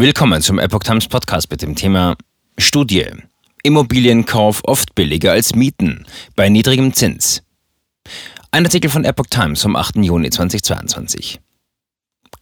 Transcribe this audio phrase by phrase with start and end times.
[0.00, 2.16] Willkommen zum Epoch Times Podcast mit dem Thema
[2.56, 3.06] Studie.
[3.64, 7.42] Immobilienkauf oft billiger als Mieten bei niedrigem Zins.
[8.52, 9.96] Ein Artikel von Epoch Times vom 8.
[9.96, 11.40] Juni 2022.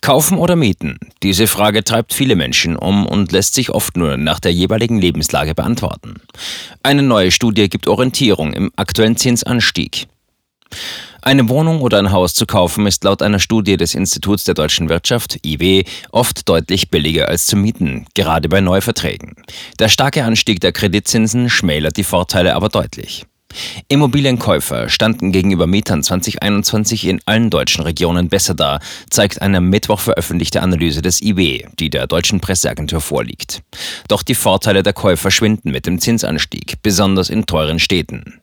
[0.02, 0.98] Kaufen oder mieten?
[1.22, 5.54] Diese Frage treibt viele Menschen um und lässt sich oft nur nach der jeweiligen Lebenslage
[5.54, 6.16] beantworten.
[6.82, 10.08] Eine neue Studie gibt Orientierung im aktuellen Zinsanstieg.
[11.26, 14.88] Eine Wohnung oder ein Haus zu kaufen ist laut einer Studie des Instituts der deutschen
[14.88, 19.34] Wirtschaft IW oft deutlich billiger als zu mieten, gerade bei Neuverträgen.
[19.80, 23.26] Der starke Anstieg der Kreditzinsen schmälert die Vorteile aber deutlich.
[23.88, 28.78] Immobilienkäufer standen gegenüber Mietern 2021 in allen deutschen Regionen besser da,
[29.10, 33.62] zeigt eine Mittwoch veröffentlichte Analyse des IW, die der deutschen Presseagentur vorliegt.
[34.06, 38.40] Doch die Vorteile der Käufer schwinden mit dem Zinsanstieg, besonders in teuren Städten.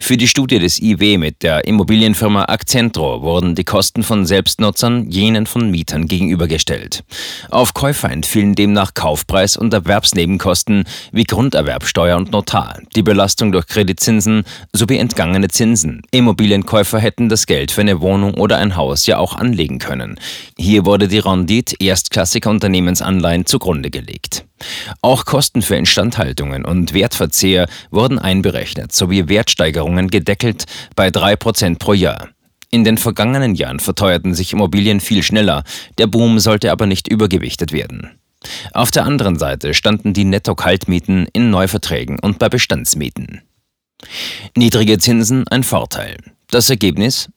[0.00, 5.46] Für die Studie des IW mit der Immobilienfirma Accentro wurden die Kosten von Selbstnutzern jenen
[5.46, 7.04] von Mietern gegenübergestellt.
[7.50, 14.44] Auf Käufer entfielen demnach Kaufpreis und Erwerbsnebenkosten wie Grunderwerbsteuer und Notar, die Belastung durch Kreditzinsen
[14.72, 16.02] sowie entgangene Zinsen.
[16.10, 20.18] Immobilienkäufer hätten das Geld für eine Wohnung oder ein Haus ja auch anlegen können.
[20.58, 24.44] Hier wurde die Rendite erstklassiger Unternehmensanleihen zugrunde gelegt.
[25.02, 30.64] Auch Kosten für Instandhaltungen und Wertverzehr wurden einberechnet sowie Wertsteigerungen gedeckelt
[30.96, 32.28] bei 3% pro Jahr.
[32.70, 35.64] In den vergangenen Jahren verteuerten sich Immobilien viel schneller,
[35.98, 38.10] der Boom sollte aber nicht übergewichtet werden.
[38.72, 43.42] Auf der anderen Seite standen die Netto-Kaltmieten in Neuverträgen und bei Bestandsmieten.
[44.56, 46.16] Niedrige Zinsen ein Vorteil.
[46.50, 47.28] Das Ergebnis?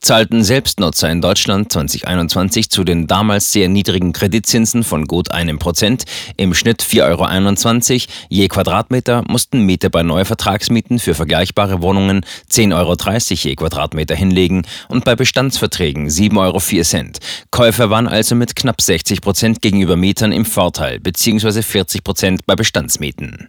[0.00, 6.04] zahlten Selbstnutzer in Deutschland 2021 zu den damals sehr niedrigen Kreditzinsen von gut einem Prozent,
[6.36, 13.48] im Schnitt 4,21 Euro je Quadratmeter, mussten Mieter bei Neuvertragsmieten für vergleichbare Wohnungen 10,30 Euro
[13.48, 17.18] je Quadratmeter hinlegen und bei Bestandsverträgen 7,04 Euro.
[17.50, 21.62] Käufer waren also mit knapp 60 Prozent gegenüber Mietern im Vorteil, bzw.
[21.62, 23.48] 40 Prozent bei Bestandsmieten.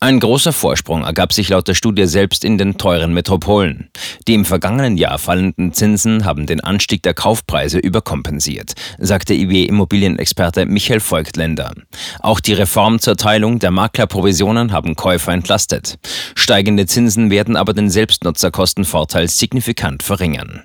[0.00, 3.90] Ein großer Vorsprung ergab sich laut der Studie selbst in den teuren Metropolen.
[4.26, 11.00] Die im vergangenen Jahr fallenden Zinsen haben den Anstieg der Kaufpreise überkompensiert, sagte IW-Immobilienexperte Michael
[11.00, 11.72] Volkländer.
[12.20, 15.98] Auch die Reform zur Teilung der Maklerprovisionen haben Käufer entlastet.
[16.34, 20.64] Steigende Zinsen werden aber den Selbstnutzerkostenvorteil signifikant verringern.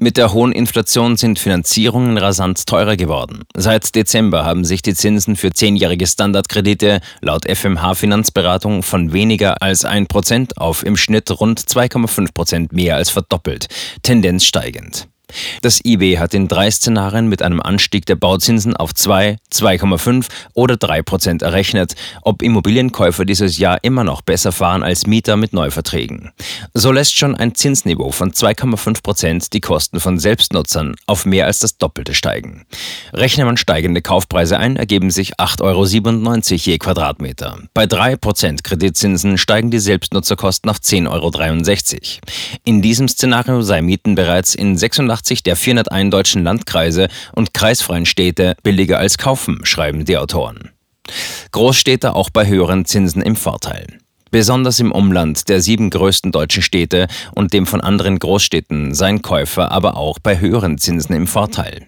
[0.00, 3.42] Mit der hohen Inflation sind Finanzierungen rasant teurer geworden.
[3.56, 9.84] Seit Dezember haben sich die Zinsen für zehnjährige Standardkredite laut FMH Finanzberatung von weniger als
[9.84, 13.66] 1% auf im Schnitt rund 2,5% mehr als verdoppelt,
[14.02, 15.08] Tendenz steigend.
[15.62, 20.76] Das IW hat in drei Szenarien mit einem Anstieg der Bauzinsen auf 2, 2,5 oder
[20.76, 26.32] 3 Prozent errechnet, ob Immobilienkäufer dieses Jahr immer noch besser fahren als Mieter mit Neuverträgen.
[26.74, 31.58] So lässt schon ein Zinsniveau von 2,5 Prozent die Kosten von Selbstnutzern auf mehr als
[31.58, 32.64] das Doppelte steigen.
[33.12, 35.84] Rechnet man steigende Kaufpreise ein, ergeben sich 8,97 Euro
[36.56, 37.58] je Quadratmeter.
[37.74, 42.20] Bei 3 Prozent Kreditzinsen steigen die Selbstnutzerkosten auf 10,63 Euro.
[42.64, 48.06] In diesem Szenario sei Mieten bereits in 86 86 der 401 deutschen Landkreise und kreisfreien
[48.06, 50.70] Städte billiger als kaufen, schreiben die Autoren.
[51.52, 53.86] Großstädte auch bei höheren Zinsen im Vorteil.
[54.30, 59.70] Besonders im Umland der sieben größten deutschen Städte und dem von anderen Großstädten seien Käufer
[59.72, 61.86] aber auch bei höheren Zinsen im Vorteil.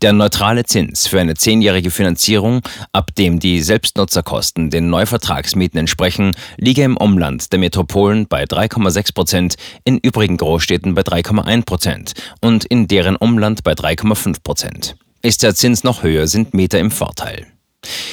[0.00, 6.82] Der neutrale Zins für eine zehnjährige Finanzierung, ab dem die Selbstnutzerkosten den Neuvertragsmieten entsprechen, liege
[6.82, 9.54] im Umland der Metropolen bei 3,6 Prozent,
[9.84, 14.96] in übrigen Großstädten bei 3,1 Prozent und in deren Umland bei 3,5 Prozent.
[15.22, 17.46] Ist der Zins noch höher, sind Mieter im Vorteil.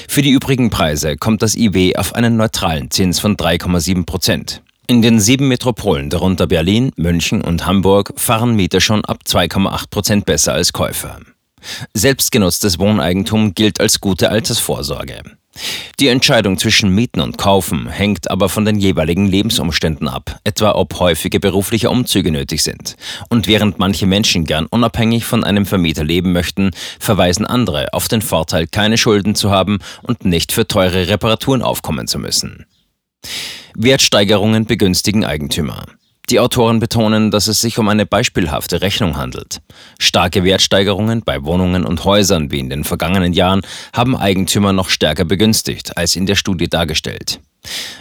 [0.07, 4.61] Für die übrigen Preise kommt das IW auf einen neutralen Zins von 3,7 Prozent.
[4.87, 10.25] In den sieben Metropolen, darunter Berlin, München und Hamburg, fahren Mieter schon ab 2,8 Prozent
[10.25, 11.19] besser als Käufer.
[11.93, 15.21] Selbstgenutztes Wohneigentum gilt als gute Altersvorsorge.
[15.99, 20.99] Die Entscheidung zwischen Mieten und Kaufen hängt aber von den jeweiligen Lebensumständen ab, etwa ob
[20.99, 22.95] häufige berufliche Umzüge nötig sind.
[23.29, 28.21] Und während manche Menschen gern unabhängig von einem Vermieter leben möchten, verweisen andere auf den
[28.21, 32.65] Vorteil, keine Schulden zu haben und nicht für teure Reparaturen aufkommen zu müssen.
[33.75, 35.85] Wertsteigerungen begünstigen Eigentümer.
[36.29, 39.61] Die Autoren betonen, dass es sich um eine beispielhafte Rechnung handelt.
[39.97, 43.61] Starke Wertsteigerungen bei Wohnungen und Häusern wie in den vergangenen Jahren
[43.93, 47.39] haben Eigentümer noch stärker begünstigt als in der Studie dargestellt.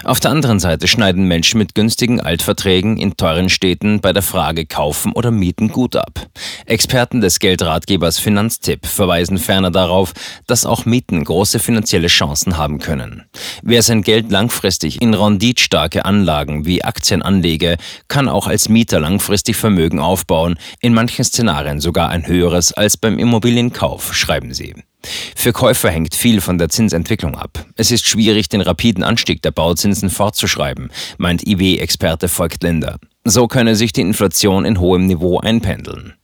[0.04, 4.66] Auf der anderen Seite schneiden Menschen mit günstigen Altverträgen in teuren Städten bei der Frage
[4.66, 6.26] kaufen oder mieten gut ab.
[6.68, 10.12] Experten des Geldratgebers Finanztipp verweisen ferner darauf,
[10.46, 13.24] dass auch Mieten große finanzielle Chancen haben können.
[13.62, 17.76] Wer sein Geld langfristig in renditstarke Anlagen wie Aktien anlege,
[18.08, 23.18] kann auch als Mieter langfristig Vermögen aufbauen, in manchen Szenarien sogar ein höheres als beim
[23.18, 24.74] Immobilienkauf, schreiben sie.
[25.34, 27.64] Für Käufer hängt viel von der Zinsentwicklung ab.
[27.76, 32.98] Es ist schwierig, den rapiden Anstieg der Bauzinsen fortzuschreiben, meint IW-Experte Volk Linder.
[33.24, 36.14] So könne sich die Inflation in hohem Niveau einpendeln.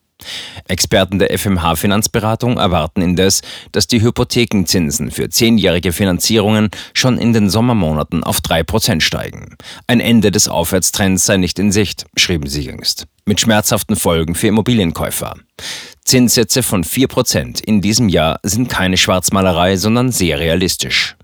[0.68, 3.42] Experten der FMH Finanzberatung erwarten indes,
[3.72, 9.56] dass die Hypothekenzinsen für zehnjährige Finanzierungen schon in den Sommermonaten auf 3% steigen.
[9.86, 13.06] Ein Ende des Aufwärtstrends sei nicht in Sicht, schrieben sie jüngst.
[13.26, 15.34] Mit schmerzhaften Folgen für Immobilienkäufer.
[16.04, 21.16] Zinssätze von 4% in diesem Jahr sind keine Schwarzmalerei, sondern sehr realistisch.